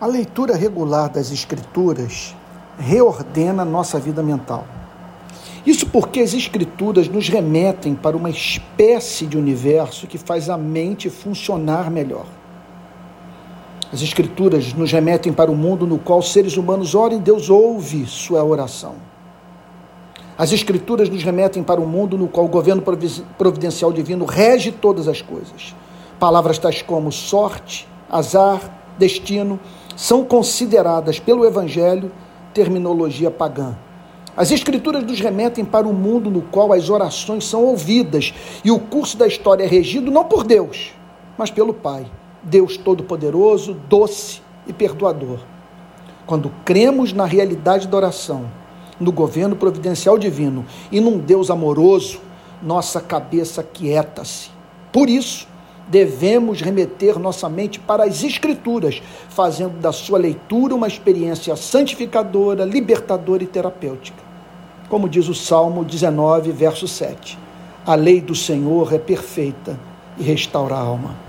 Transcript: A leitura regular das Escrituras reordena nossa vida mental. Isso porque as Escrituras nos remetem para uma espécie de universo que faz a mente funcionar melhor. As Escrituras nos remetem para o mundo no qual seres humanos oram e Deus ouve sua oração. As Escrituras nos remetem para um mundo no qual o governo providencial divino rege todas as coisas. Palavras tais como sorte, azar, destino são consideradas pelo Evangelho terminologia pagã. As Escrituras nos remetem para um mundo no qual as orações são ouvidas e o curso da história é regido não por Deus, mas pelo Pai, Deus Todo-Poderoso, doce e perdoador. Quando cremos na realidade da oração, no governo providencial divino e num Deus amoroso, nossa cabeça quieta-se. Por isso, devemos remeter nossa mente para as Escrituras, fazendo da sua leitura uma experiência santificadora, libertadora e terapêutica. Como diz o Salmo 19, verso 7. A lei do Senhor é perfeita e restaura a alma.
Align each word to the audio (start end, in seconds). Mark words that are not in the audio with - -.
A 0.00 0.06
leitura 0.06 0.54
regular 0.54 1.08
das 1.08 1.32
Escrituras 1.32 2.32
reordena 2.78 3.64
nossa 3.64 3.98
vida 3.98 4.22
mental. 4.22 4.64
Isso 5.66 5.86
porque 5.86 6.20
as 6.20 6.34
Escrituras 6.34 7.08
nos 7.08 7.28
remetem 7.28 7.96
para 7.96 8.16
uma 8.16 8.30
espécie 8.30 9.26
de 9.26 9.36
universo 9.36 10.06
que 10.06 10.16
faz 10.16 10.48
a 10.48 10.56
mente 10.56 11.10
funcionar 11.10 11.90
melhor. 11.90 12.26
As 13.92 14.00
Escrituras 14.00 14.72
nos 14.72 14.92
remetem 14.92 15.32
para 15.32 15.50
o 15.50 15.56
mundo 15.56 15.84
no 15.84 15.98
qual 15.98 16.22
seres 16.22 16.56
humanos 16.56 16.94
oram 16.94 17.16
e 17.16 17.20
Deus 17.20 17.50
ouve 17.50 18.06
sua 18.06 18.44
oração. 18.44 18.94
As 20.38 20.52
Escrituras 20.52 21.08
nos 21.08 21.24
remetem 21.24 21.64
para 21.64 21.80
um 21.80 21.86
mundo 21.88 22.16
no 22.16 22.28
qual 22.28 22.46
o 22.46 22.48
governo 22.48 22.84
providencial 23.36 23.92
divino 23.92 24.24
rege 24.24 24.70
todas 24.70 25.08
as 25.08 25.20
coisas. 25.20 25.74
Palavras 26.20 26.56
tais 26.56 26.82
como 26.82 27.10
sorte, 27.10 27.88
azar, 28.08 28.60
destino 28.96 29.58
são 29.98 30.24
consideradas 30.24 31.18
pelo 31.18 31.44
Evangelho 31.44 32.12
terminologia 32.54 33.32
pagã. 33.32 33.76
As 34.36 34.52
Escrituras 34.52 35.02
nos 35.02 35.18
remetem 35.18 35.64
para 35.64 35.88
um 35.88 35.92
mundo 35.92 36.30
no 36.30 36.40
qual 36.40 36.72
as 36.72 36.88
orações 36.88 37.44
são 37.44 37.64
ouvidas 37.64 38.32
e 38.64 38.70
o 38.70 38.78
curso 38.78 39.18
da 39.18 39.26
história 39.26 39.64
é 39.64 39.66
regido 39.66 40.08
não 40.08 40.24
por 40.24 40.44
Deus, 40.44 40.92
mas 41.36 41.50
pelo 41.50 41.74
Pai, 41.74 42.06
Deus 42.40 42.76
Todo-Poderoso, 42.76 43.74
doce 43.88 44.40
e 44.68 44.72
perdoador. 44.72 45.40
Quando 46.24 46.52
cremos 46.64 47.12
na 47.12 47.24
realidade 47.24 47.88
da 47.88 47.96
oração, 47.96 48.48
no 49.00 49.10
governo 49.10 49.56
providencial 49.56 50.16
divino 50.16 50.64
e 50.92 51.00
num 51.00 51.18
Deus 51.18 51.50
amoroso, 51.50 52.20
nossa 52.62 53.00
cabeça 53.00 53.64
quieta-se. 53.64 54.50
Por 54.92 55.10
isso, 55.10 55.48
devemos 55.88 56.60
remeter 56.60 57.18
nossa 57.18 57.48
mente 57.48 57.78
para 57.80 58.04
as 58.04 58.22
Escrituras, 58.22 59.02
fazendo 59.28 59.78
da 59.78 59.92
sua 59.92 60.18
leitura 60.18 60.74
uma 60.74 60.86
experiência 60.86 61.56
santificadora, 61.56 62.64
libertadora 62.64 63.42
e 63.42 63.46
terapêutica. 63.46 64.22
Como 64.88 65.08
diz 65.08 65.28
o 65.28 65.34
Salmo 65.34 65.84
19, 65.84 66.52
verso 66.52 66.86
7. 66.86 67.38
A 67.86 67.94
lei 67.94 68.20
do 68.20 68.34
Senhor 68.34 68.92
é 68.92 68.98
perfeita 68.98 69.78
e 70.18 70.22
restaura 70.22 70.74
a 70.74 70.80
alma. 70.80 71.27